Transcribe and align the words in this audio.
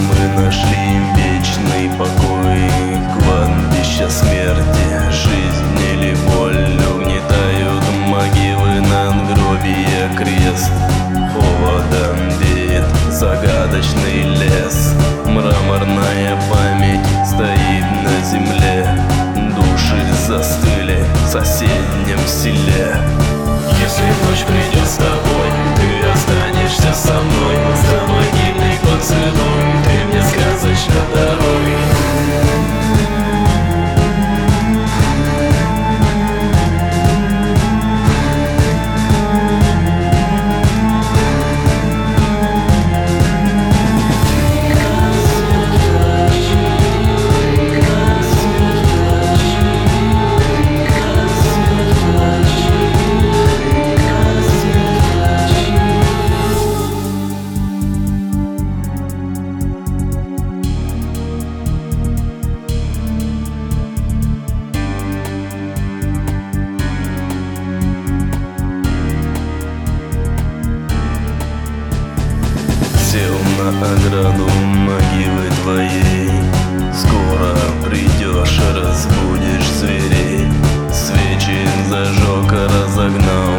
нашли 0.00 1.00
вечный 1.16 1.90
покой. 1.98 2.70
Кладбище 3.18 4.08
смерти, 4.08 5.10
жизнь 5.10 5.78
или 5.92 6.14
боль 6.26 6.68
Угнетают 6.94 7.84
могилы 8.06 8.80
надгробия 8.80 10.08
крест. 10.16 10.70
Холодом 11.32 12.16
веет 12.40 12.84
загадочный 13.10 14.22
лес. 14.22 14.94
Мраморная 15.26 16.38
память 16.50 17.06
стоит 17.26 17.86
на 18.04 18.24
земле. 18.30 18.86
Души 19.56 20.02
застыли 20.26 21.04
в 21.24 21.28
соседнем 21.28 22.20
селе. 22.26 22.96
Если 23.82 24.04
ночь 24.26 24.44
придет 24.46 24.88
с 24.88 24.96
тобой, 24.96 25.27
ограду 73.74 74.48
могилы 74.48 75.50
твоей. 75.62 76.30
Скоро 76.94 77.56
придешь, 77.84 78.60
разбудишь 78.74 79.68
зверей. 79.78 80.46
Свечи 80.92 81.68
зажег, 81.88 82.52
разогнал 82.52 83.57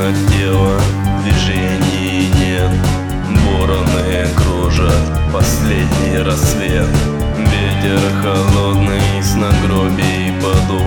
Сковано 0.00 0.14
тело, 0.30 0.80
движений 1.22 2.30
нет. 2.38 2.70
Вороны 3.44 4.28
кружат, 4.34 4.94
последний 5.32 6.18
рассвет. 6.22 6.88
Ветер 7.36 8.00
холодный 8.22 9.22
с 9.22 9.34
нагробий 9.34 10.32
подул. 10.40 10.86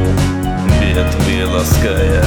Ветви 0.81 1.43
лаская, 1.43 2.22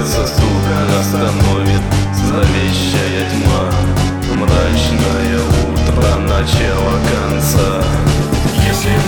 сердце 0.00 0.26
стук 0.26 0.64
остановит 0.98 1.82
Зловещая 2.14 3.28
тьма. 3.30 3.70
Мрачное 4.34 5.38
утро, 5.38 6.16
начало 6.20 6.94
конца. 7.10 7.82
Если 8.66 8.99